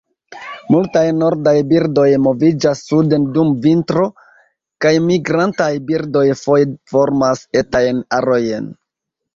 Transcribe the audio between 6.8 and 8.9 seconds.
formas etajn arojn.